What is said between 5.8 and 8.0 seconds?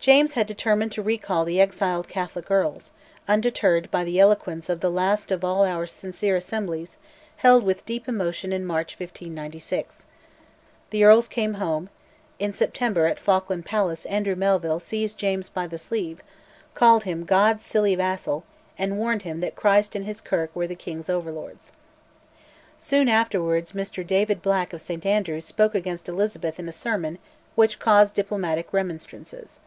sincere Assemblies," held with